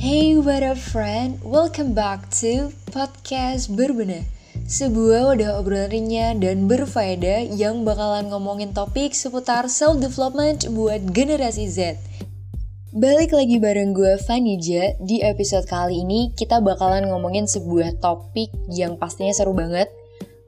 [0.00, 4.24] Hey what up friend, welcome back to podcast Berbenah
[4.64, 12.00] Sebuah wadah obrolan dan berfaedah yang bakalan ngomongin topik seputar self-development buat generasi Z.
[12.96, 18.96] Balik lagi bareng gue Vanija, di episode kali ini kita bakalan ngomongin sebuah topik yang
[18.96, 19.92] pastinya seru banget.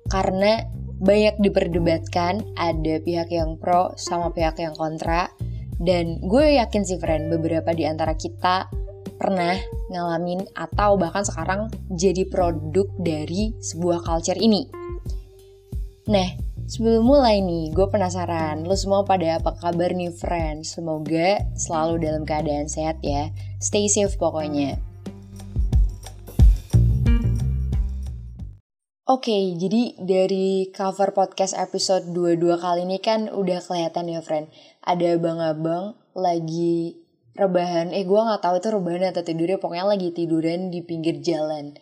[0.09, 0.65] Karena
[0.97, 5.29] banyak diperdebatkan, ada pihak yang pro sama pihak yang kontra.
[5.77, 8.81] Dan gue yakin sih friend, beberapa di antara kita
[9.23, 9.55] pernah
[9.87, 14.67] ngalamin atau bahkan sekarang jadi produk dari sebuah culture ini.
[16.11, 16.27] Nah,
[16.67, 20.67] sebelum mulai nih, gue penasaran, lo semua pada apa kabar nih friend?
[20.67, 23.31] Semoga selalu dalam keadaan sehat ya.
[23.63, 24.83] Stay safe pokoknya.
[29.07, 34.51] Oke, okay, jadi dari cover podcast episode 22 kali ini kan udah kelihatan ya friend
[34.83, 37.02] ada abang-abang lagi
[37.37, 37.93] rebahan.
[37.93, 41.77] Eh gue nggak tahu itu rebahan atau tidurnya pokoknya lagi tiduran di pinggir jalan.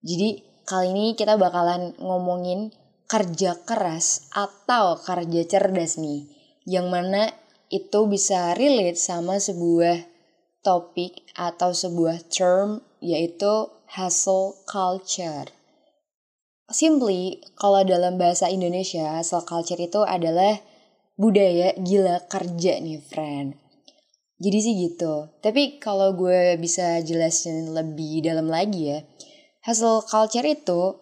[0.00, 2.70] Jadi kali ini kita bakalan ngomongin
[3.08, 6.28] kerja keras atau kerja cerdas nih
[6.68, 7.32] yang mana
[7.72, 10.04] itu bisa relate sama sebuah
[10.60, 15.48] topik atau sebuah term yaitu hustle culture.
[16.68, 20.60] Simply kalau dalam bahasa Indonesia hustle culture itu adalah
[21.16, 23.67] budaya gila kerja nih friend.
[24.38, 25.34] Jadi sih gitu.
[25.42, 28.98] Tapi kalau gue bisa jelasin lebih dalam lagi ya,
[29.66, 30.94] hasil culture itu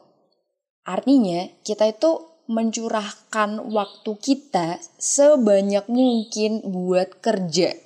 [0.89, 7.77] artinya kita itu mencurahkan waktu kita sebanyak mungkin buat kerja.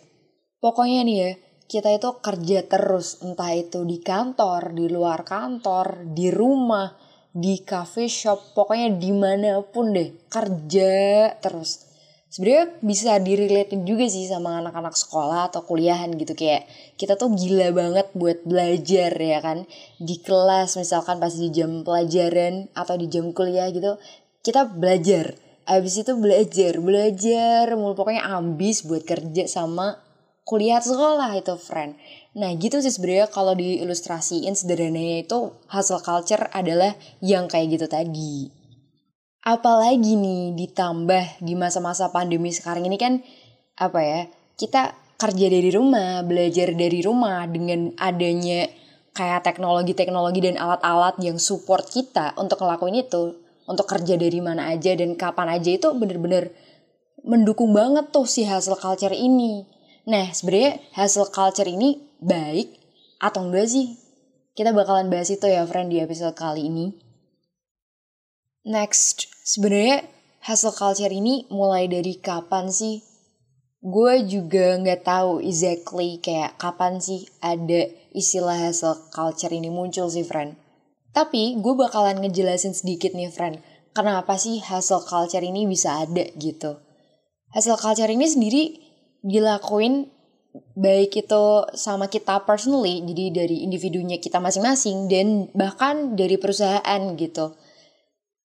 [0.62, 1.30] Pokoknya nih ya,
[1.66, 6.94] kita itu kerja terus, entah itu di kantor, di luar kantor, di rumah,
[7.32, 10.92] di cafe shop, pokoknya di mana pun deh, kerja
[11.40, 11.89] terus
[12.30, 16.32] sebenarnya bisa direlatin juga sih sama anak-anak sekolah atau kuliahan gitu.
[16.38, 19.66] Kayak kita tuh gila banget buat belajar ya kan?
[19.98, 23.98] Di kelas misalkan pas di jam pelajaran atau di jam kuliah gitu
[24.46, 25.34] kita belajar.
[25.66, 27.98] Abis itu belajar belajar mulu.
[27.98, 29.98] Pokoknya ambis buat kerja sama
[30.46, 31.98] kuliah sekolah itu friend.
[32.38, 38.59] Nah gitu sih sebenarnya kalau diilustrasiin sederhananya itu hasil culture adalah yang kayak gitu tadi
[39.40, 43.24] Apalagi nih ditambah di masa-masa pandemi sekarang ini kan
[43.80, 44.20] apa ya
[44.60, 48.68] kita kerja dari rumah, belajar dari rumah dengan adanya
[49.16, 53.36] kayak teknologi-teknologi dan alat-alat yang support kita untuk ngelakuin itu,
[53.68, 56.52] untuk kerja dari mana aja dan kapan aja itu bener-bener
[57.24, 59.64] mendukung banget tuh si hasil culture ini.
[60.08, 62.76] Nah sebenarnya hasil culture ini baik
[63.20, 63.96] atau enggak sih?
[64.56, 67.09] Kita bakalan bahas itu ya friend di episode kali ini.
[68.60, 70.04] Next, sebenarnya
[70.44, 73.00] hustle culture ini mulai dari kapan sih?
[73.80, 80.28] Gue juga nggak tahu exactly kayak kapan sih ada istilah hustle culture ini muncul sih,
[80.28, 80.60] friend.
[81.16, 83.64] Tapi gue bakalan ngejelasin sedikit nih, friend.
[83.96, 86.76] Kenapa sih hustle culture ini bisa ada gitu?
[87.56, 88.76] Hustle culture ini sendiri
[89.24, 90.12] dilakuin
[90.76, 97.56] baik itu sama kita personally, jadi dari individunya kita masing-masing dan bahkan dari perusahaan gitu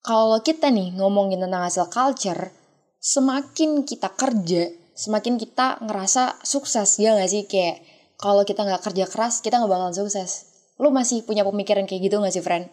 [0.06, 2.54] kalau kita nih ngomongin tentang hasil culture,
[3.02, 7.50] semakin kita kerja, semakin kita ngerasa sukses ya gak sih?
[7.50, 7.82] Kayak
[8.14, 10.46] kalau kita nggak kerja keras, kita nggak bakalan sukses.
[10.78, 12.70] Lu masih punya pemikiran kayak gitu gak sih, friend?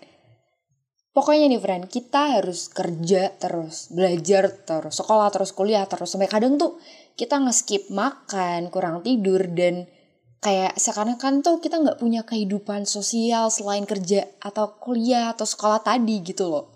[1.14, 6.14] Pokoknya nih, friend, kita harus kerja terus, belajar terus, sekolah terus, kuliah terus.
[6.14, 6.82] Sampai kadang tuh
[7.18, 9.90] kita nge-skip makan, kurang tidur, dan
[10.42, 15.86] kayak sekarang kan tuh kita nggak punya kehidupan sosial selain kerja atau kuliah atau sekolah
[15.86, 16.73] tadi gitu loh.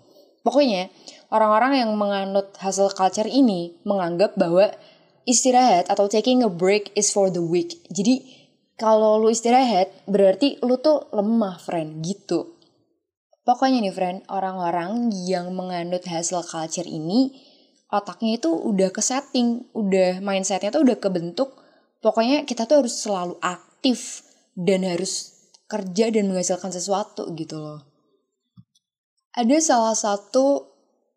[0.48, 0.88] Pokoknya,
[1.28, 4.72] orang-orang yang menganut hasil culture ini menganggap bahwa
[5.28, 7.84] istirahat atau taking a break is for the weak.
[7.92, 8.24] Jadi,
[8.80, 12.56] kalau lu istirahat, berarti lu tuh lemah, friend, gitu.
[13.44, 17.36] Pokoknya nih, friend, orang-orang yang menganut hasil culture ini,
[17.92, 21.60] otaknya itu udah ke setting, udah mindsetnya tuh udah kebentuk.
[22.00, 24.24] Pokoknya kita tuh harus selalu aktif
[24.56, 27.87] dan harus kerja dan menghasilkan sesuatu gitu loh
[29.38, 30.66] ada salah satu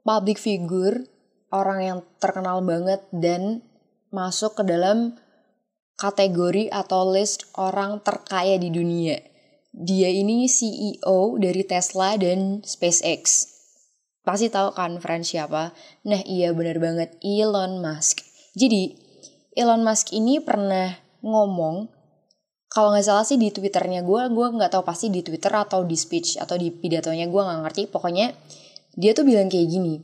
[0.05, 1.09] public figure
[1.49, 3.65] orang yang terkenal banget dan
[4.13, 5.17] masuk ke dalam
[5.97, 9.17] kategori atau list orang terkaya di dunia.
[9.73, 13.49] Dia ini CEO dari Tesla dan SpaceX.
[14.21, 15.73] Pasti tahu kan friend siapa?
[16.05, 18.21] Nah iya bener banget Elon Musk.
[18.53, 19.01] Jadi
[19.57, 20.93] Elon Musk ini pernah
[21.25, 21.89] ngomong
[22.71, 25.99] kalau nggak salah sih di twitternya gue gue nggak tahu pasti di twitter atau di
[25.99, 28.31] speech atau di pidatonya gue nggak ngerti pokoknya
[28.95, 29.99] dia tuh bilang kayak gini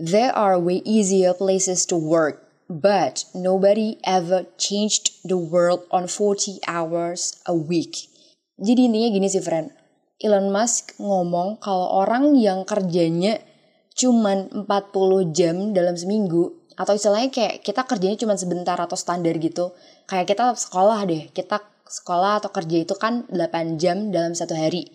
[0.00, 6.58] there are way easier places to work but nobody ever changed the world on 40
[6.66, 8.10] hours a week
[8.56, 9.68] Jadi intinya gini sih friend,
[10.16, 13.36] Elon Musk ngomong kalau orang yang kerjanya
[13.92, 19.76] cuman 40 jam dalam seminggu atau istilahnya kayak kita kerjanya cuma sebentar atau standar gitu.
[20.08, 24.86] Kayak kita sekolah deh, kita sekolah atau kerja itu kan 8 jam dalam satu hari.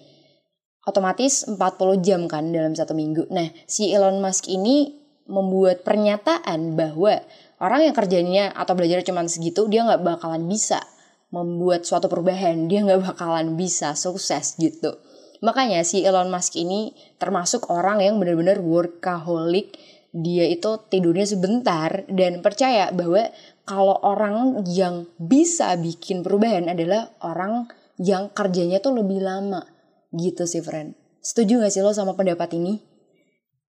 [0.81, 1.57] Otomatis 40
[2.01, 3.29] jam kan dalam satu minggu.
[3.29, 4.97] Nah, si Elon Musk ini
[5.29, 7.21] membuat pernyataan bahwa
[7.61, 10.81] orang yang kerjanya atau belajar cuma segitu, dia nggak bakalan bisa
[11.29, 12.65] membuat suatu perubahan.
[12.65, 14.97] Dia nggak bakalan bisa sukses gitu.
[15.41, 19.73] Makanya si Elon Musk ini termasuk orang yang benar-benar workaholic.
[20.11, 23.31] Dia itu tidurnya sebentar dan percaya bahwa
[23.63, 27.69] kalau orang yang bisa bikin perubahan adalah orang
[28.01, 29.63] yang kerjanya tuh lebih lama.
[30.11, 30.97] Gitu sih friend.
[31.21, 32.81] Setuju gak sih lo sama pendapat ini?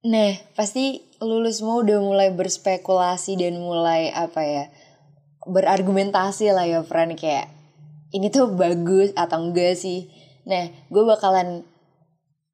[0.07, 4.65] Nah, pasti lulus semua udah mulai berspekulasi dan mulai apa ya,
[5.47, 7.47] berargumentasi lah ya friend kayak
[8.11, 10.11] ini tuh bagus atau enggak sih
[10.43, 11.63] Nah, gue bakalan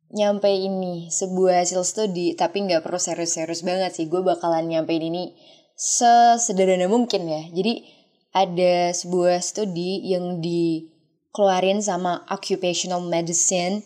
[0.10, 4.06] nyampe ini sebuah hasil studi tapi nggak perlu serius-serius banget sih.
[4.06, 5.34] Gue bakalan nyampe ini
[5.80, 7.48] sesederhana mungkin ya.
[7.56, 7.88] Jadi
[8.36, 13.82] ada sebuah studi yang dikeluarin sama occupational medicine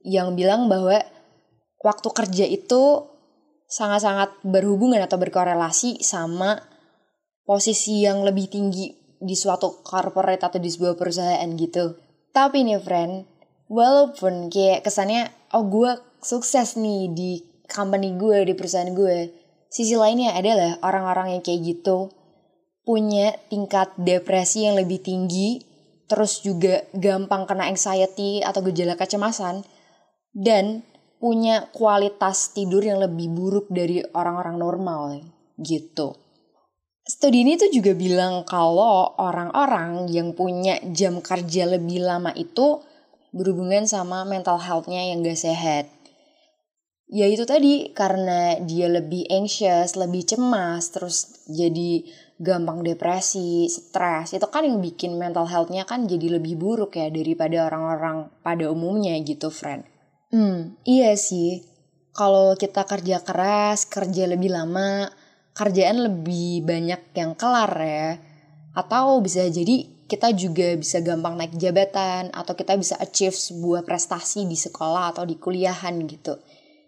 [0.00, 1.04] yang bilang bahwa
[1.84, 3.12] waktu kerja itu
[3.68, 6.56] sangat-sangat berhubungan atau berkorelasi sama
[7.44, 11.96] posisi yang lebih tinggi di suatu corporate atau di sebuah perusahaan gitu.
[12.32, 13.28] Tapi nih friend,
[13.68, 15.92] walaupun kayak kesannya oh gue
[16.24, 17.30] sukses nih di
[17.68, 19.43] company gue di perusahaan gue
[19.74, 22.14] sisi lainnya adalah orang-orang yang kayak gitu
[22.86, 25.58] punya tingkat depresi yang lebih tinggi
[26.06, 29.66] terus juga gampang kena anxiety atau gejala kecemasan
[30.30, 30.86] dan
[31.18, 35.02] punya kualitas tidur yang lebih buruk dari orang-orang normal
[35.58, 36.14] gitu.
[37.04, 42.80] Studi ini tuh juga bilang kalau orang-orang yang punya jam kerja lebih lama itu
[43.34, 45.84] berhubungan sama mental health-nya yang gak sehat.
[47.04, 52.00] Ya itu tadi karena dia lebih anxious, lebih cemas, terus jadi
[52.40, 54.32] gampang depresi, stres.
[54.32, 59.14] Itu kan yang bikin mental health-nya kan jadi lebih buruk ya daripada orang-orang pada umumnya
[59.20, 59.84] gitu, friend.
[60.32, 61.62] Hmm, iya sih.
[62.16, 65.12] Kalau kita kerja keras, kerja lebih lama,
[65.52, 68.16] kerjaan lebih banyak yang kelar ya.
[68.74, 74.44] Atau bisa jadi kita juga bisa gampang naik jabatan atau kita bisa achieve sebuah prestasi
[74.44, 76.38] di sekolah atau di kuliahan gitu.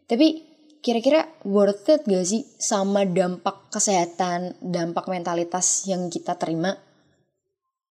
[0.07, 0.47] Tapi
[0.87, 6.79] kira-kira worth it gak sih sama dampak kesehatan, dampak mentalitas yang kita terima?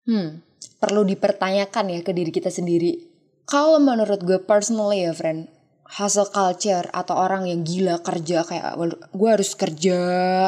[0.08, 0.40] Hmm,
[0.80, 2.96] perlu dipertanyakan ya ke diri kita sendiri.
[3.44, 5.52] Kalau menurut gue personally ya friend,
[6.00, 8.80] hustle culture atau orang yang gila kerja kayak
[9.12, 10.00] gue harus kerja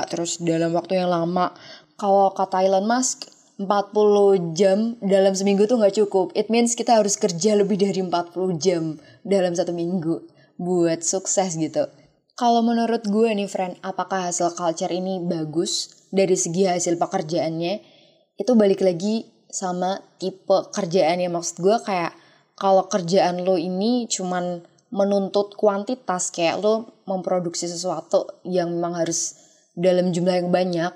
[0.07, 1.51] terus dalam waktu yang lama.
[2.00, 3.27] Kalau kata Elon Musk,
[3.59, 6.31] 40 jam dalam seminggu tuh nggak cukup.
[6.39, 8.15] It means kita harus kerja lebih dari 40
[8.56, 8.95] jam
[9.27, 11.88] dalam satu minggu buat sukses gitu.
[12.35, 17.79] Kalau menurut gue nih friend, apakah hasil culture ini bagus dari segi hasil pekerjaannya?
[18.39, 22.13] Itu balik lagi sama tipe kerjaan ya maksud gue kayak
[22.53, 24.61] kalau kerjaan lo ini cuman
[24.94, 29.38] menuntut kuantitas kayak lo memproduksi sesuatu yang memang harus
[29.73, 30.94] dalam jumlah yang banyak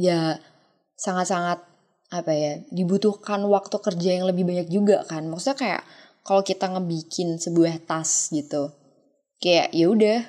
[0.00, 0.40] ya
[0.96, 1.60] sangat-sangat
[2.08, 5.82] apa ya dibutuhkan waktu kerja yang lebih banyak juga kan maksudnya kayak
[6.24, 8.72] kalau kita ngebikin sebuah tas gitu
[9.44, 10.24] kayak ya udah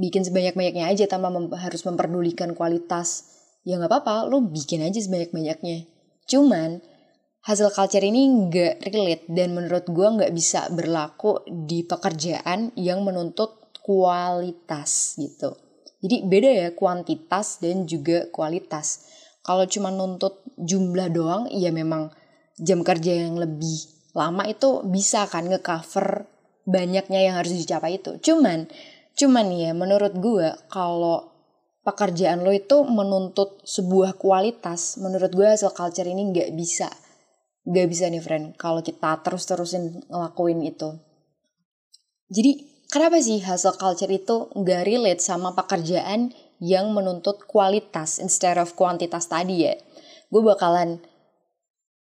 [0.00, 3.36] bikin sebanyak banyaknya aja tanpa mem harus memperdulikan kualitas.
[3.68, 5.84] Ya nggak apa-apa lo bikin aja sebanyak banyaknya
[6.24, 6.80] cuman
[7.44, 13.76] hasil culture ini nggak relate dan menurut gue nggak bisa berlaku di pekerjaan yang menuntut
[13.84, 15.52] kualitas gitu.
[16.00, 19.08] Jadi beda ya kuantitas dan juga kualitas.
[19.44, 22.08] Kalau cuma nuntut jumlah doang, ya memang
[22.56, 26.24] jam kerja yang lebih lama itu bisa kan ngecover
[26.64, 28.16] banyaknya yang harus dicapai itu.
[28.20, 28.68] Cuman,
[29.14, 31.32] cuman ya menurut gue kalau
[31.84, 36.88] pekerjaan lo itu menuntut sebuah kualitas, menurut gue hasil culture ini nggak bisa.
[37.64, 40.96] Nggak bisa nih friend, kalau kita terus-terusin ngelakuin itu.
[42.32, 48.72] Jadi kenapa sih hasil culture itu nggak relate sama pekerjaan yang menuntut kualitas instead of
[48.72, 49.76] kuantitas tadi ya.
[50.32, 51.04] Gue bakalan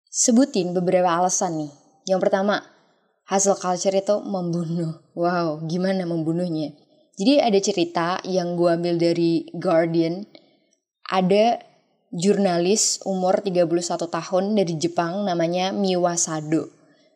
[0.08, 1.72] sebutin beberapa alasan nih.
[2.08, 2.64] Yang pertama,
[3.34, 5.02] hasil culture itu membunuh.
[5.18, 6.70] Wow, gimana membunuhnya?
[7.18, 10.30] Jadi ada cerita yang gue ambil dari Guardian.
[11.10, 11.58] Ada
[12.14, 16.70] jurnalis umur 31 tahun dari Jepang namanya Miwa Sado.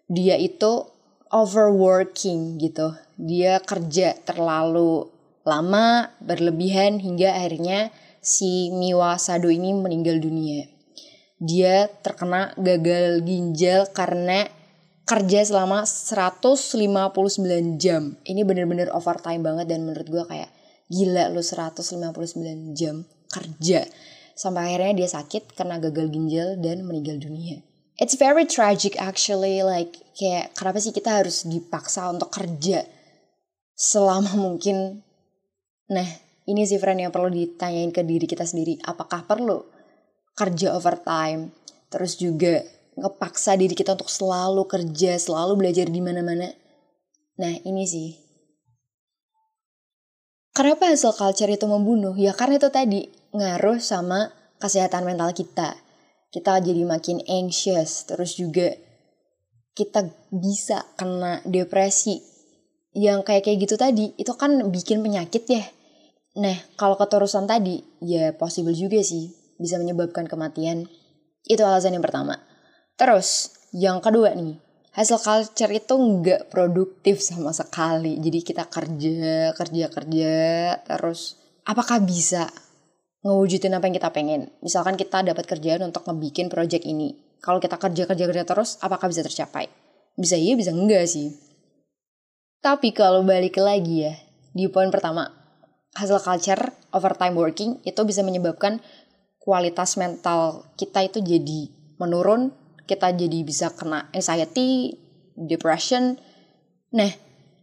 [0.09, 0.89] Dia itu
[1.29, 2.97] overworking gitu.
[3.21, 5.05] Dia kerja terlalu
[5.45, 7.93] lama, berlebihan hingga akhirnya
[8.25, 10.65] si Miwa Sado ini meninggal dunia.
[11.37, 14.49] Dia terkena gagal ginjal karena
[15.07, 18.19] kerja selama 159 jam.
[18.27, 20.51] Ini bener-bener overtime banget dan menurut gue kayak
[20.91, 23.87] gila lu 159 jam kerja.
[24.35, 27.63] Sampai akhirnya dia sakit karena gagal ginjal dan meninggal dunia.
[27.97, 32.85] It's very tragic actually like kayak kenapa sih kita harus dipaksa untuk kerja
[33.73, 35.01] selama mungkin
[35.87, 36.05] nah
[36.45, 39.63] ini sih friend yang perlu ditanyain ke diri kita sendiri apakah perlu
[40.35, 41.49] kerja overtime
[41.87, 42.59] terus juga
[42.97, 46.49] ngepaksa diri kita untuk selalu kerja selalu belajar di mana-mana.
[47.37, 48.09] Nah ini sih.
[50.57, 52.17] Kenapa hasil culture itu membunuh?
[52.17, 55.77] Ya karena itu tadi ngaruh sama kesehatan mental kita.
[56.33, 58.73] Kita jadi makin anxious terus juga
[59.77, 62.17] kita bisa kena depresi.
[62.97, 65.61] Yang kayak kayak gitu tadi itu kan bikin penyakit ya.
[66.41, 69.29] Nah kalau keterusan tadi ya possible juga sih
[69.61, 70.89] bisa menyebabkan kematian.
[71.45, 72.47] Itu alasan yang pertama
[72.97, 74.57] terus yang kedua nih
[74.97, 80.35] hasil culture itu nggak produktif sama sekali jadi kita kerja kerja kerja
[80.83, 82.49] terus apakah bisa
[83.27, 84.41] ngewujudin apa yang kita pengen.
[84.63, 87.11] Misalkan kita dapat kerjaan untuk ngebikin project ini.
[87.43, 89.67] Kalau kita kerja-kerja-kerja terus, apakah bisa tercapai?
[90.15, 91.35] Bisa iya, bisa enggak sih.
[92.63, 94.13] Tapi kalau balik lagi ya,
[94.55, 95.29] di poin pertama,
[95.93, 98.81] hasil culture, overtime working, itu bisa menyebabkan
[99.37, 101.69] kualitas mental kita itu jadi
[102.01, 102.49] menurun,
[102.87, 104.95] kita jadi bisa kena anxiety,
[105.35, 106.15] depression.
[106.95, 107.11] Nah,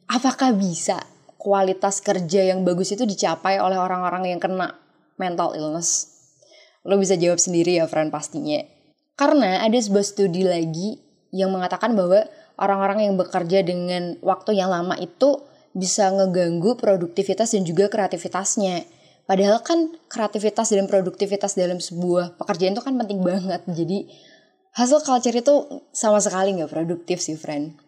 [0.07, 1.01] apakah bisa
[1.41, 4.77] kualitas kerja yang bagus itu dicapai oleh orang-orang yang kena
[5.17, 6.13] mental illness?
[6.85, 8.61] Lo bisa jawab sendiri ya friend pastinya.
[9.17, 11.01] Karena ada sebuah studi lagi
[11.33, 12.29] yang mengatakan bahwa
[12.61, 15.43] orang-orang yang bekerja dengan waktu yang lama itu
[15.75, 18.87] bisa ngeganggu produktivitas dan juga kreativitasnya.
[19.25, 23.65] Padahal kan kreativitas dan produktivitas dalam sebuah pekerjaan itu kan penting banget.
[23.67, 24.07] Jadi
[24.75, 27.79] hasil culture itu sama sekali nggak produktif sih friend.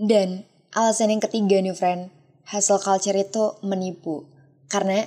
[0.00, 2.08] Dan alasan yang ketiga nih friend,
[2.48, 4.24] hasil culture itu menipu.
[4.66, 5.04] Karena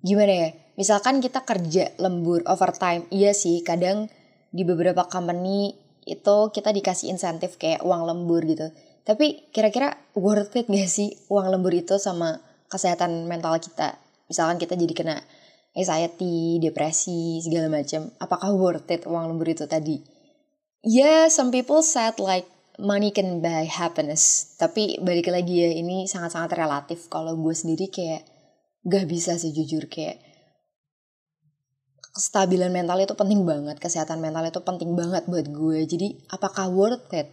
[0.00, 0.48] gimana ya
[0.80, 4.08] misalkan kita kerja lembur overtime iya sih kadang
[4.48, 5.76] di beberapa company
[6.08, 8.72] itu kita dikasih insentif kayak uang lembur gitu
[9.04, 12.40] tapi kira-kira worth it gak sih uang lembur itu sama
[12.72, 14.00] kesehatan mental kita
[14.32, 15.16] misalkan kita jadi kena
[15.76, 18.10] anxiety, depresi, segala macam.
[18.18, 20.02] Apakah worth it uang lembur itu tadi?
[20.80, 22.48] Ya, yeah, some people said like
[22.80, 24.56] money can buy happiness.
[24.56, 27.06] Tapi balik lagi ya, ini sangat-sangat relatif.
[27.12, 28.24] Kalau gue sendiri kayak
[28.88, 30.30] gak bisa sih jujur kayak
[32.10, 37.12] kestabilan mental itu penting banget kesehatan mental itu penting banget buat gue jadi apakah worth
[37.14, 37.30] it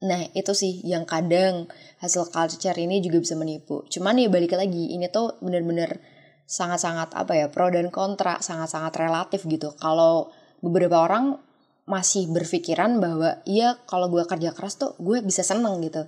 [0.00, 1.68] nah itu sih yang kadang
[2.00, 6.00] hasil culture ini juga bisa menipu cuman ya balik lagi ini tuh bener-bener
[6.46, 9.74] sangat-sangat apa ya pro dan kontra sangat-sangat relatif gitu.
[9.76, 10.30] Kalau
[10.62, 11.42] beberapa orang
[11.86, 16.06] masih berpikiran bahwa iya kalau gue kerja keras tuh gue bisa seneng gitu.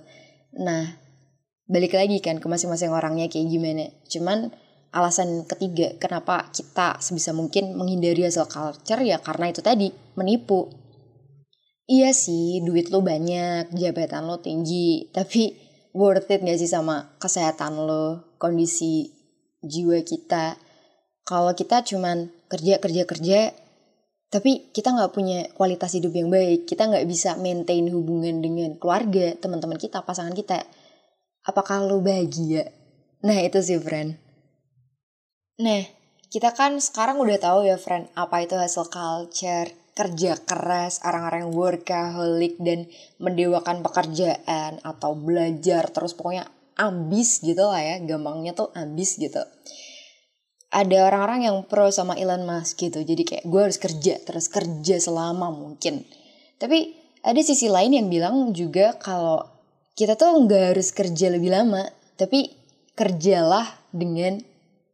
[0.59, 0.95] Nah
[1.69, 3.85] balik lagi kan ke masing-masing orangnya kayak gimana.
[4.07, 4.51] Cuman
[4.89, 10.71] alasan ketiga kenapa kita sebisa mungkin menghindari hasil culture ya karena itu tadi menipu.
[11.89, 15.57] Iya sih duit lo banyak, jabatan lo tinggi, tapi
[15.97, 19.18] worth it gak sih sama kesehatan lo, kondisi
[19.63, 20.59] jiwa kita.
[21.27, 23.39] Kalau kita cuman kerja kerja kerja,
[24.29, 29.33] tapi kita nggak punya kualitas hidup yang baik, kita nggak bisa maintain hubungan dengan keluarga,
[29.37, 30.65] teman-teman kita, pasangan kita.
[31.45, 32.69] Apakah lo bahagia?
[33.25, 34.17] Nah itu sih friend.
[35.59, 35.83] Nah,
[36.29, 42.55] kita kan sekarang udah tahu ya friend, apa itu hasil culture, kerja keras, orang-orang workaholic
[42.61, 42.87] dan
[43.19, 46.47] mendewakan pekerjaan atau belajar terus pokoknya
[46.79, 49.43] ambis gitu lah ya, gampangnya tuh ambis gitu.
[50.71, 54.95] Ada orang-orang yang pro sama Elon Musk gitu, jadi kayak gue harus kerja terus kerja
[55.01, 56.07] selama mungkin.
[56.55, 59.43] Tapi ada sisi lain yang bilang juga kalau
[59.99, 61.83] kita tuh nggak harus kerja lebih lama,
[62.15, 62.55] tapi
[62.95, 64.39] kerjalah dengan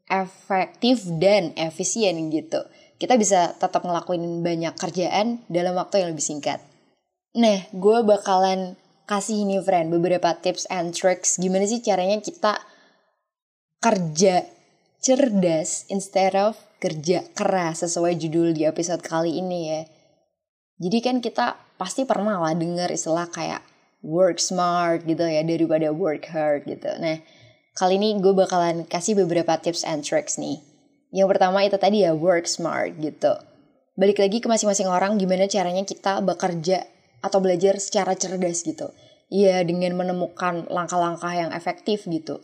[0.09, 2.65] efektif dan efisien gitu.
[2.95, 6.63] Kita bisa tetap ngelakuin banyak kerjaan dalam waktu yang lebih singkat.
[7.35, 12.61] Nah, gue bakalan kasih ini friend beberapa tips and tricks gimana sih caranya kita
[13.81, 14.45] kerja
[15.01, 19.81] cerdas instead of kerja keras sesuai judul di episode kali ini ya.
[20.81, 23.61] Jadi kan kita pasti pernah lah dengar istilah kayak
[24.03, 26.89] work smart gitu ya daripada work hard gitu.
[26.99, 27.21] Nah,
[27.75, 30.63] Kali ini gue bakalan kasih beberapa tips and tricks nih.
[31.11, 33.35] Yang pertama itu tadi ya work smart gitu.
[33.99, 36.87] Balik lagi ke masing-masing orang gimana caranya kita bekerja
[37.19, 38.91] atau belajar secara cerdas gitu.
[39.29, 42.41] Iya dengan menemukan langkah-langkah yang efektif gitu.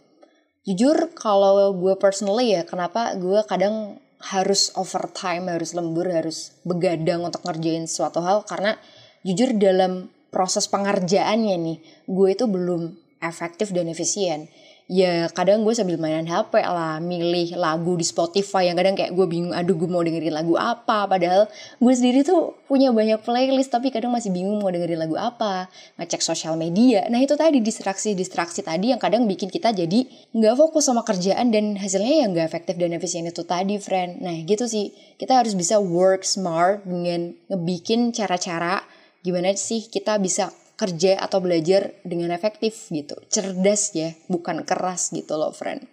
[0.67, 7.41] Jujur kalau gue personally ya kenapa gue kadang harus overtime, harus lembur, harus begadang untuk
[7.41, 8.77] ngerjain suatu hal karena
[9.25, 14.47] jujur dalam proses pengerjaannya nih gue itu belum efektif dan efisien
[14.91, 19.23] ya kadang gue sambil mainan HP lah milih lagu di Spotify yang kadang kayak gue
[19.23, 21.07] bingung aduh gue mau dengerin lagu apa?
[21.07, 21.47] Padahal
[21.79, 25.71] gue sendiri tuh punya banyak playlist tapi kadang masih bingung mau dengerin lagu apa.
[25.95, 27.07] Ngecek sosial media.
[27.07, 30.03] Nah itu tadi distraksi-distraksi tadi yang kadang bikin kita jadi
[30.35, 33.23] nggak fokus sama kerjaan dan hasilnya yang nggak efektif dan efisien.
[33.23, 34.19] Itu tadi friend.
[34.19, 34.91] Nah gitu sih.
[35.15, 38.83] Kita harus bisa work smart dengan ngebikin cara-cara
[39.21, 40.49] gimana sih kita bisa
[40.81, 43.13] kerja atau belajar dengan efektif gitu.
[43.29, 45.85] Cerdas ya, bukan keras gitu loh friend.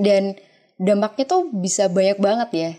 [0.00, 0.40] Dan
[0.80, 2.70] dampaknya tuh bisa banyak banget ya.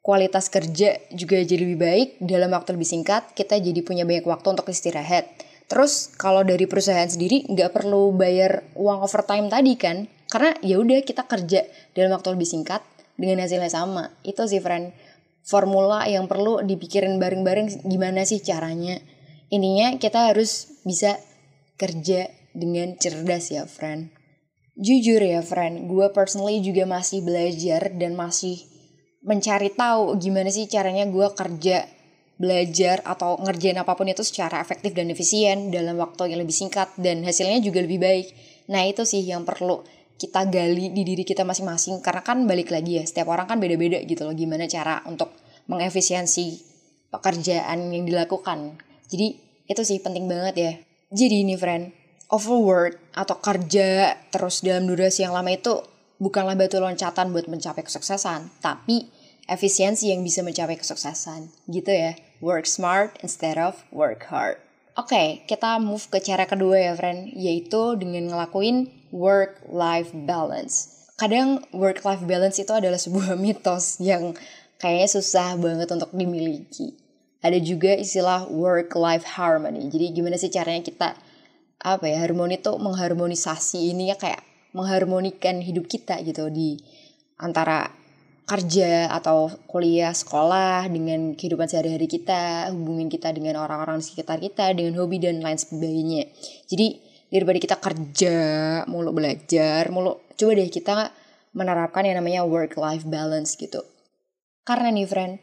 [0.00, 3.36] Kualitas kerja juga jadi lebih baik dalam waktu lebih singkat.
[3.36, 5.28] Kita jadi punya banyak waktu untuk istirahat.
[5.68, 10.06] Terus kalau dari perusahaan sendiri nggak perlu bayar uang overtime tadi kan?
[10.30, 12.80] Karena ya udah kita kerja dalam waktu lebih singkat
[13.18, 14.14] dengan hasilnya sama.
[14.22, 14.94] Itu sih friend
[15.46, 18.98] formula yang perlu dipikirin bareng-bareng gimana sih caranya
[19.46, 21.22] Ininya kita harus bisa
[21.78, 24.10] kerja dengan cerdas ya friend.
[24.74, 28.66] Jujur ya friend, gue personally juga masih belajar dan masih
[29.22, 31.86] mencari tahu gimana sih caranya gue kerja,
[32.36, 36.92] belajar atau ngerjain apa pun itu secara efektif dan efisien dalam waktu yang lebih singkat
[37.00, 38.26] dan hasilnya juga lebih baik.
[38.68, 39.80] Nah itu sih yang perlu
[40.16, 44.00] kita gali di diri kita masing-masing karena kan balik lagi ya setiap orang kan beda-beda
[44.08, 45.28] gitu loh gimana cara untuk
[45.68, 46.56] mengefisiensi
[47.12, 50.72] pekerjaan yang dilakukan jadi itu sih penting banget ya.
[51.10, 51.94] Jadi ini friend,
[52.30, 55.82] overwork atau kerja terus dalam durasi yang lama itu
[56.18, 59.10] bukanlah batu loncatan buat mencapai kesuksesan, tapi
[59.46, 61.50] efisiensi yang bisa mencapai kesuksesan.
[61.70, 62.18] Gitu ya.
[62.42, 64.58] Work smart instead of work hard.
[64.96, 71.04] Oke, okay, kita move ke cara kedua ya friend, yaitu dengan ngelakuin work-life balance.
[71.20, 74.32] Kadang work-life balance itu adalah sebuah mitos yang
[74.80, 77.05] kayaknya susah banget untuk dimiliki
[77.46, 79.86] ada juga istilah work life harmony.
[79.86, 81.14] Jadi gimana sih caranya kita
[81.80, 84.42] apa ya harmoni tuh mengharmonisasi ini ya kayak
[84.74, 86.80] mengharmonikan hidup kita gitu di
[87.38, 87.88] antara
[88.46, 94.70] kerja atau kuliah sekolah dengan kehidupan sehari-hari kita hubungin kita dengan orang-orang di sekitar kita
[94.70, 96.30] dengan hobi dan lain sebagainya.
[96.70, 96.86] Jadi
[97.26, 98.36] daripada kita kerja
[98.86, 101.10] mulu belajar mulu coba deh kita
[101.58, 103.82] menerapkan yang namanya work life balance gitu.
[104.62, 105.42] Karena nih friend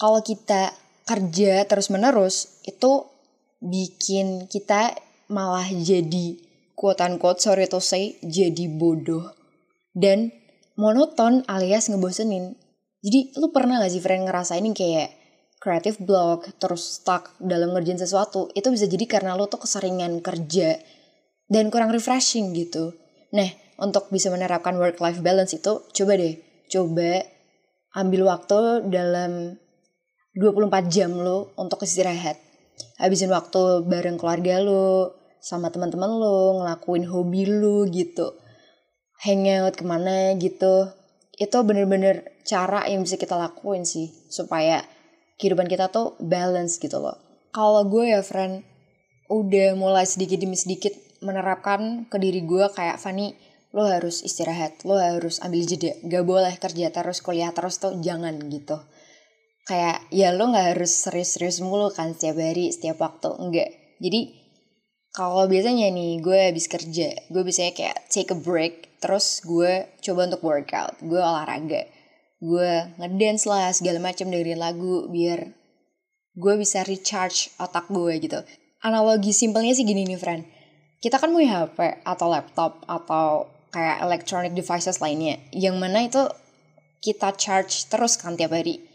[0.00, 0.72] kalau kita
[1.08, 3.08] kerja terus menerus itu
[3.64, 4.92] bikin kita
[5.32, 6.36] malah jadi
[6.76, 9.32] quote unquote sorry to say jadi bodoh.
[9.96, 10.30] Dan
[10.78, 12.54] monoton alias ngebosenin.
[13.02, 15.10] Jadi lu pernah gak sih friend ngerasain kayak
[15.58, 18.52] creative block terus stuck dalam ngerjain sesuatu?
[18.54, 20.78] Itu bisa jadi karena lu tuh keseringan kerja
[21.50, 22.94] dan kurang refreshing gitu.
[23.34, 26.38] Nah untuk bisa menerapkan work life balance itu coba deh.
[26.70, 27.26] Coba
[27.98, 29.58] ambil waktu dalam
[30.38, 32.38] 24 jam lo untuk istirahat.
[33.02, 38.38] Habisin waktu bareng keluarga lo, sama teman-teman lo, ngelakuin hobi lo gitu.
[39.18, 40.94] Hangout ke mana gitu.
[41.34, 44.14] Itu bener-bener cara yang bisa kita lakuin sih.
[44.30, 44.86] Supaya
[45.42, 47.18] kehidupan kita tuh balance gitu loh.
[47.50, 48.62] Kalau gue ya friend,
[49.26, 53.34] udah mulai sedikit demi sedikit menerapkan ke diri gue kayak Fanny,
[53.74, 55.98] lo harus istirahat, lo harus ambil jeda.
[56.06, 58.78] Gak boleh kerja terus, kuliah terus tuh jangan gitu
[59.68, 63.70] kayak ya lo nggak harus serius-serius mulu kan setiap hari setiap waktu enggak.
[64.00, 64.20] Jadi
[65.12, 70.30] kalau biasanya nih gue habis kerja gue biasanya kayak take a break terus gue coba
[70.30, 71.86] untuk workout gue olahraga
[72.38, 72.70] gue
[73.02, 75.52] ngedance lah segala macam dari lagu biar
[76.38, 78.38] gue bisa recharge otak gue gitu.
[78.78, 80.46] Analogi simpelnya sih gini nih friend
[81.02, 86.24] kita kan punya HP atau laptop atau kayak electronic devices lainnya yang mana itu
[87.02, 88.87] kita charge terus kan tiap hari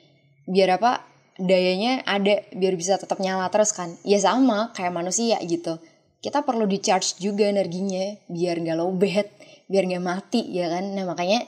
[0.47, 1.03] biar apa
[1.39, 3.97] dayanya ada biar bisa tetap nyala terus kan.
[4.05, 5.81] Ya sama kayak manusia gitu.
[6.23, 9.27] Kita perlu di charge juga energinya biar nggak lowbat
[9.67, 10.93] biar nggak mati ya kan.
[10.93, 11.43] Nah makanya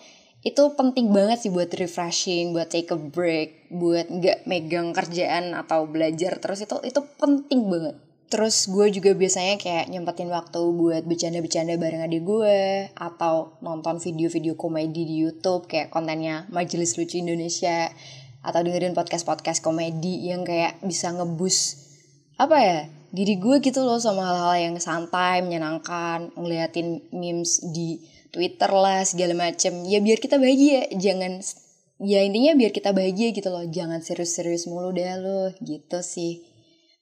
[0.46, 5.86] itu penting banget sih buat refreshing buat take a break buat nggak megang kerjaan atau
[5.90, 6.66] belajar terus.
[6.66, 7.96] Itu itu penting banget.
[8.26, 14.58] Terus gue juga biasanya kayak nyempetin waktu buat bercanda-bercanda bareng adik gue Atau nonton video-video
[14.58, 17.94] komedi di Youtube kayak kontennya Majelis Lucu Indonesia
[18.46, 21.82] atau dengerin podcast-podcast komedi yang kayak bisa ngebus
[22.38, 22.80] apa ya
[23.16, 28.04] diri gue gitu loh sama hal-hal yang santai menyenangkan ngeliatin memes di
[28.36, 29.88] Twitter lah segala macem.
[29.88, 31.40] Ya biar kita bahagia jangan
[32.04, 33.64] ya intinya biar kita bahagia gitu loh.
[33.64, 36.44] Jangan serius-serius mulu deh lo gitu sih.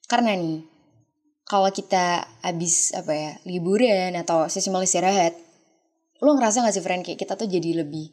[0.06, 0.62] Karena nih
[1.50, 5.34] kalau kita habis apa ya liburan atau sesi mal istirahat
[6.24, 8.08] lo ngerasa gak sih friend kayak kita tuh jadi lebih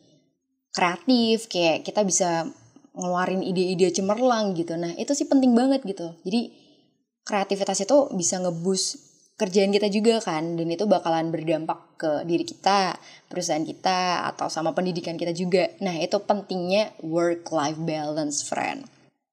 [0.75, 2.49] kreatif kayak kita bisa
[2.95, 4.75] ngeluarin ide-ide cemerlang gitu.
[4.75, 6.15] Nah itu sih penting banget gitu.
[6.27, 6.51] Jadi
[7.23, 12.93] kreativitas itu bisa ngebus kerjaan kita juga kan dan itu bakalan berdampak ke diri kita,
[13.25, 15.65] perusahaan kita atau sama pendidikan kita juga.
[15.81, 18.85] Nah, itu pentingnya work life balance, friend.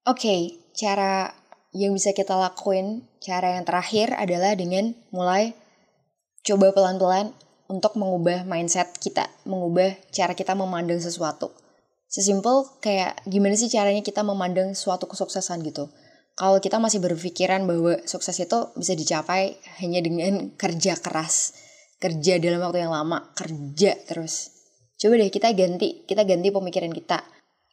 [0.08, 0.40] Oke, okay,
[0.72, 1.28] cara
[1.76, 5.52] yang bisa kita lakuin, cara yang terakhir adalah dengan mulai
[6.40, 7.36] coba pelan-pelan
[7.68, 11.52] untuk mengubah mindset kita, mengubah cara kita memandang sesuatu.
[12.08, 15.92] Sesimpel kayak gimana sih caranya kita memandang suatu kesuksesan gitu
[16.38, 21.58] kalau kita masih berpikiran bahwa sukses itu bisa dicapai hanya dengan kerja keras,
[21.98, 24.54] kerja dalam waktu yang lama, kerja terus.
[24.94, 27.26] Coba deh kita ganti, kita ganti pemikiran kita.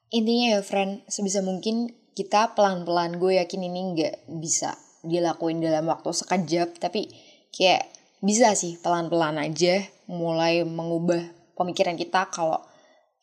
[0.09, 4.73] Intinya ya friend, sebisa mungkin kita pelan-pelan, gue yakin ini nggak bisa
[5.05, 7.13] dilakuin dalam waktu sekejap, tapi
[7.53, 7.85] kayak
[8.25, 11.21] bisa sih pelan-pelan aja mulai mengubah
[11.53, 12.65] pemikiran kita kalau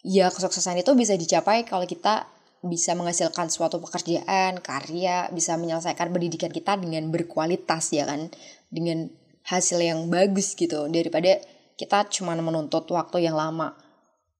[0.02, 2.26] ya kesuksesan itu bisa dicapai kalau kita
[2.62, 8.30] bisa menghasilkan suatu pekerjaan, karya, bisa menyelesaikan pendidikan kita dengan berkualitas ya kan,
[8.70, 9.10] dengan
[9.42, 10.86] hasil yang bagus gitu.
[10.86, 11.42] Daripada
[11.74, 13.74] kita cuma menuntut waktu yang lama.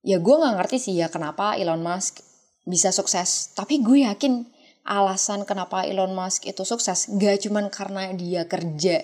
[0.07, 2.23] Ya gue nggak ngerti sih ya kenapa Elon Musk
[2.63, 4.47] bisa sukses, tapi gue yakin
[4.87, 9.03] alasan kenapa Elon Musk itu sukses gak cuma karena dia kerja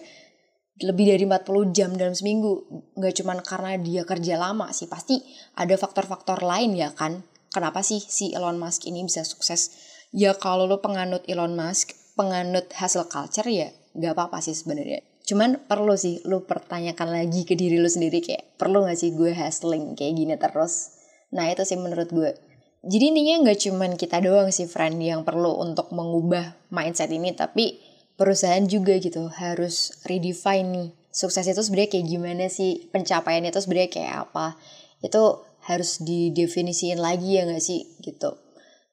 [0.79, 5.19] lebih dari 40 jam dalam seminggu gak cuma karena dia kerja lama sih pasti
[5.59, 9.75] ada faktor-faktor lain ya kan kenapa sih si Elon Musk ini bisa sukses?
[10.15, 15.05] Ya kalau lo penganut Elon Musk, penganut hasil culture ya gak apa-apa sih sebenarnya.
[15.29, 19.35] Cuman perlu sih lo pertanyakan lagi ke diri lo sendiri kayak perlu gak sih gue
[19.37, 20.97] hustling kayak gini terus?
[21.35, 22.31] Nah itu sih menurut gue.
[22.87, 27.88] Jadi intinya gak cuman kita doang sih friend yang perlu untuk mengubah mindset ini tapi
[28.19, 33.91] perusahaan juga gitu harus redefine nih sukses itu sebenarnya kayak gimana sih pencapaian itu sebenarnya
[33.91, 34.55] kayak apa.
[35.03, 38.39] Itu harus didefinisiin lagi ya gak sih gitu.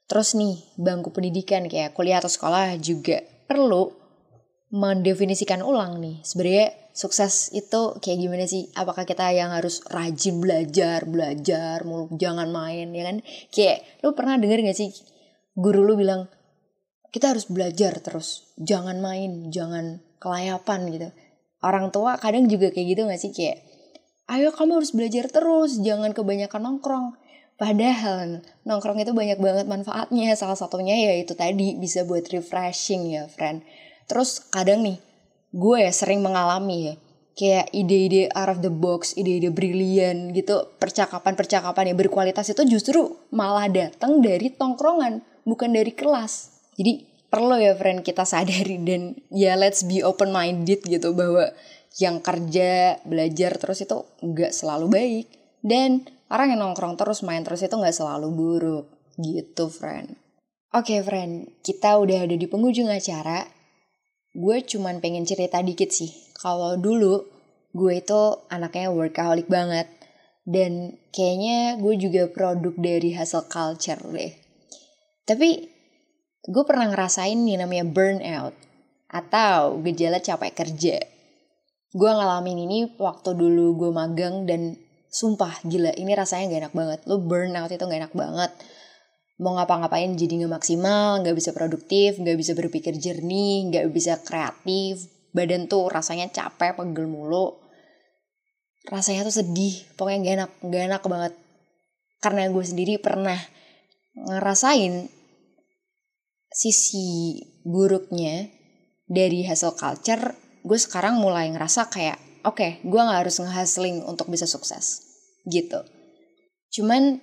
[0.06, 3.94] Terus nih bangku pendidikan kayak kuliah atau sekolah juga perlu
[4.74, 8.70] mendefinisikan ulang nih sebenarnya sukses itu kayak gimana sih?
[8.74, 13.18] Apakah kita yang harus rajin belajar belajar mulu jangan main ya kan?
[13.54, 14.90] Kayak lu pernah denger gak sih
[15.56, 16.28] guru lu bilang
[17.16, 21.10] kita harus belajar terus jangan main jangan kelayapan gitu
[21.64, 23.64] orang tua kadang juga kayak gitu gak sih kayak
[24.26, 27.08] ayo kamu harus belajar terus, jangan kebanyakan nongkrong.
[27.56, 30.36] Padahal nongkrong itu banyak banget manfaatnya.
[30.36, 33.64] Salah satunya ya itu tadi bisa buat refreshing ya, friend.
[34.10, 35.00] Terus kadang nih,
[35.56, 36.94] gue sering mengalami ya,
[37.38, 43.72] kayak ide-ide out of the box, ide-ide brilian gitu, percakapan-percakapan yang berkualitas itu justru malah
[43.72, 46.55] datang dari tongkrongan, bukan dari kelas.
[46.76, 51.52] Jadi perlu ya friend kita sadari dan ya let's be open minded gitu bahwa
[52.00, 55.28] yang kerja belajar terus itu nggak selalu baik.
[55.64, 58.86] Dan orang yang nongkrong terus main terus itu nggak selalu buruk.
[59.16, 60.20] Gitu friend.
[60.76, 63.48] Oke okay, friend kita udah ada di penghujung acara.
[64.36, 66.12] Gue cuman pengen cerita dikit sih.
[66.36, 67.24] Kalau dulu
[67.72, 69.88] gue itu anaknya workaholic banget.
[70.46, 74.36] Dan kayaknya gue juga produk dari hasil culture deh.
[75.26, 75.75] Tapi
[76.46, 78.54] gue pernah ngerasain nih namanya burnout
[79.10, 80.98] atau gejala capek kerja.
[81.96, 84.76] Gue ngalamin ini waktu dulu gue magang dan
[85.10, 87.00] sumpah gila ini rasanya gak enak banget.
[87.08, 88.52] Lu burnout itu gak enak banget.
[89.40, 95.08] Mau ngapa-ngapain jadi gak maksimal gak bisa produktif gak bisa berpikir jernih gak bisa kreatif.
[95.32, 97.56] Badan tuh rasanya capek pegel mulu.
[98.86, 101.34] Rasanya tuh sedih pokoknya gak enak gak enak banget.
[102.20, 103.40] Karena gue sendiri pernah
[104.20, 105.15] ngerasain
[106.56, 107.36] sisi
[107.68, 108.48] buruknya
[109.06, 110.34] dari hasil culture
[110.66, 115.06] gue sekarang mulai ngerasa kayak oke okay, gue gak harus ngehustling untuk bisa sukses
[115.46, 115.86] gitu.
[116.74, 117.22] Cuman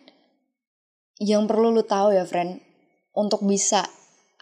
[1.19, 2.63] yang perlu lu tahu ya friend
[3.19, 3.83] untuk bisa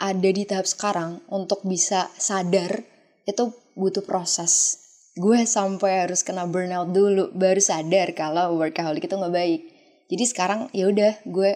[0.01, 2.85] ada di tahap sekarang untuk bisa sadar
[3.25, 4.81] itu butuh proses.
[5.17, 9.61] Gue sampai harus kena burnout dulu baru sadar kalau workaholic itu nggak baik.
[10.09, 11.51] Jadi sekarang ya udah gue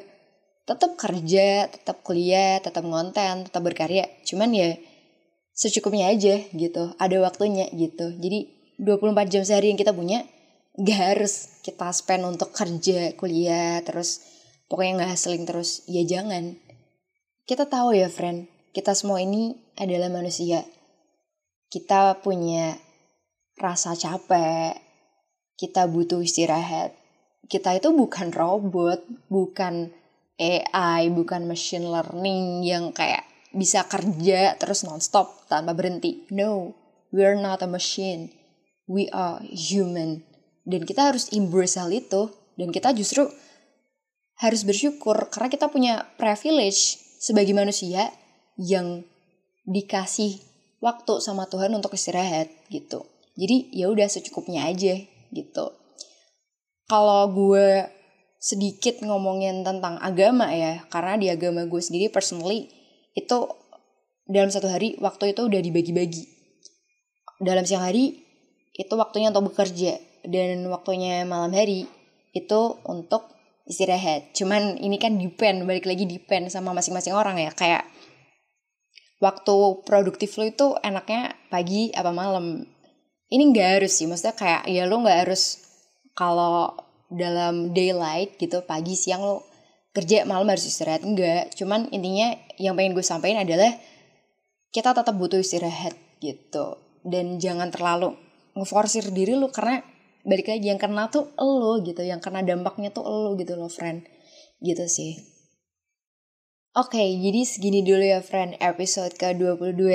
[0.64, 4.08] tetap kerja tetap kuliah tetap ngonten tetap berkarya.
[4.24, 4.76] Cuman ya
[5.52, 6.96] secukupnya aja gitu.
[6.96, 8.16] Ada waktunya gitu.
[8.16, 8.48] Jadi
[8.80, 10.26] 24 jam sehari yang kita punya
[10.74, 14.26] gak harus kita spend untuk kerja kuliah terus
[14.66, 15.84] pokoknya nggak hustling terus.
[15.86, 16.58] Ya jangan.
[17.44, 20.66] Kita tahu ya friend kita semua ini adalah manusia.
[21.70, 22.74] Kita punya
[23.54, 24.74] rasa capek
[25.54, 26.90] kita butuh istirahat.
[27.46, 29.94] Kita itu bukan robot bukan
[30.34, 33.22] AI bukan machine learning yang kayak
[33.54, 36.26] bisa kerja terus nonstop tanpa berhenti.
[36.34, 36.74] No,
[37.14, 38.34] we're not a machine.
[38.90, 40.26] We are human.
[40.66, 42.34] Dan kita harus embrace hal itu.
[42.58, 43.26] Dan kita justru
[44.38, 48.10] harus bersyukur karena kita punya privilege sebagai manusia
[48.58, 49.06] yang
[49.64, 50.42] dikasih
[50.82, 53.06] waktu sama Tuhan untuk istirahat gitu.
[53.34, 54.94] Jadi ya udah secukupnya aja
[55.32, 55.66] gitu.
[56.86, 57.88] Kalau gue
[58.44, 62.68] sedikit ngomongin tentang agama ya, karena di agama gue sendiri personally
[63.16, 63.48] itu
[64.28, 66.28] dalam satu hari waktu itu udah dibagi-bagi.
[67.40, 68.20] Dalam siang hari
[68.76, 69.96] itu waktunya untuk bekerja
[70.28, 71.88] dan waktunya malam hari
[72.36, 73.32] itu untuk
[73.64, 74.36] istirahat.
[74.36, 77.48] Cuman ini kan depend, balik lagi depend sama masing-masing orang ya.
[77.48, 77.88] Kayak
[79.24, 79.56] waktu
[79.88, 82.68] produktif lo itu enaknya pagi apa malam.
[83.32, 85.64] Ini nggak harus sih, maksudnya kayak ya lo nggak harus
[86.12, 86.76] kalau
[87.12, 89.44] dalam daylight gitu pagi siang lo
[89.94, 91.06] kerja malam harus istirahat.
[91.06, 93.72] Enggak cuman intinya yang pengen gue sampaikan adalah
[94.74, 96.80] kita tetap butuh istirahat gitu.
[97.04, 98.18] Dan jangan terlalu
[98.58, 99.84] ngeforsir diri lo karena
[100.24, 104.02] balik lagi yang kena tuh lo gitu yang kena dampaknya tuh lo gitu lo friend.
[104.58, 105.20] Gitu sih.
[106.74, 109.86] Oke jadi segini dulu ya friend episode ke-22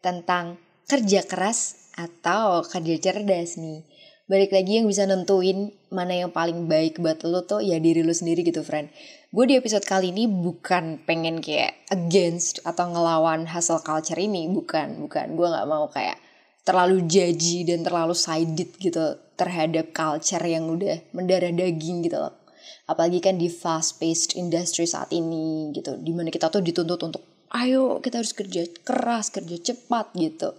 [0.00, 0.56] tentang
[0.88, 3.84] kerja keras atau kerja cerdas nih
[4.28, 8.12] balik lagi yang bisa nentuin mana yang paling baik buat lo tuh ya diri lo
[8.12, 8.92] sendiri gitu friend.
[9.32, 14.48] Gue di episode kali ini bukan pengen kayak against atau ngelawan hustle culture ini.
[14.52, 15.32] Bukan bukan.
[15.32, 16.20] Gue nggak mau kayak
[16.64, 22.36] terlalu jaji dan terlalu sided gitu terhadap culture yang udah mendarah daging gitu loh.
[22.84, 27.24] Apalagi kan di fast paced industry saat ini gitu di mana kita tuh dituntut untuk
[27.56, 30.52] ayo kita harus kerja keras kerja cepat gitu.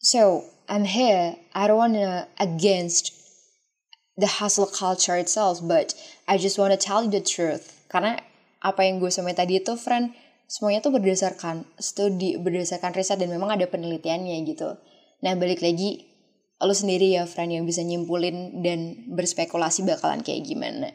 [0.00, 1.34] So I'm here.
[1.50, 3.10] I don't wanna against
[4.14, 5.98] the hustle culture itself, but
[6.30, 7.74] I just wanna tell you the truth.
[7.90, 8.22] Karena
[8.62, 10.14] apa yang gue sama tadi itu, friend,
[10.46, 14.78] semuanya tuh berdasarkan studi, berdasarkan riset dan memang ada penelitiannya gitu.
[15.26, 16.06] Nah balik lagi,
[16.62, 20.94] lo sendiri ya, friend, yang bisa nyimpulin dan berspekulasi bakalan kayak gimana.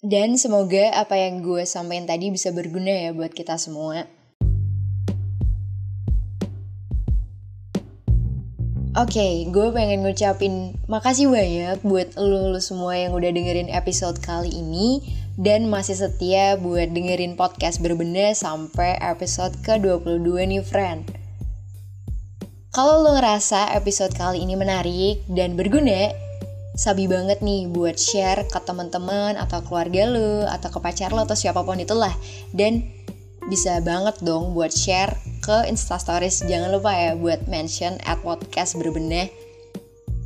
[0.00, 4.08] Dan semoga apa yang gue sampaikan tadi bisa berguna ya buat kita semua.
[9.06, 14.98] Okay, gue pengen ngucapin makasih banyak buat lo, semua yang udah dengerin episode kali ini
[15.38, 21.06] dan masih setia buat dengerin podcast berbenah sampai episode ke-22 nih friend.
[22.74, 26.10] Kalau lo ngerasa episode kali ini menarik dan berguna,
[26.74, 31.38] sabi banget nih buat share ke teman-teman atau keluarga lo atau ke pacar lo atau
[31.38, 32.14] siapa pun itulah
[32.50, 32.82] dan
[33.46, 39.30] bisa banget dong buat share ke instastories jangan lupa ya buat mention at podcast berbenah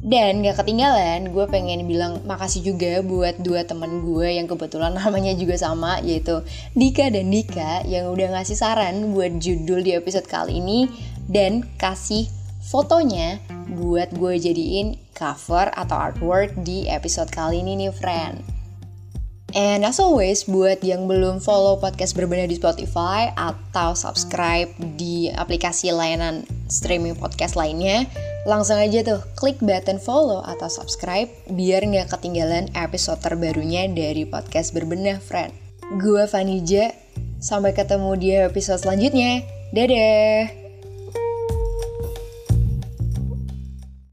[0.02, 5.30] dan gak ketinggalan, gue pengen bilang makasih juga buat dua temen gue yang kebetulan namanya
[5.38, 6.42] juga sama, yaitu
[6.74, 10.90] Dika dan Dika yang udah ngasih saran buat judul di episode kali ini
[11.30, 12.26] dan kasih
[12.66, 13.38] fotonya
[13.78, 18.61] buat gue jadiin cover atau artwork di episode kali ini nih friend.
[19.52, 25.92] And as always, buat yang belum follow podcast berbenah di Spotify atau subscribe di aplikasi
[25.92, 28.08] layanan streaming podcast lainnya,
[28.48, 34.72] langsung aja tuh klik button follow atau subscribe biar nggak ketinggalan episode terbarunya dari podcast
[34.72, 35.52] berbenah, friend.
[36.00, 36.96] Gue Vanija,
[37.36, 39.44] sampai ketemu di episode selanjutnya.
[39.76, 40.61] Dadah!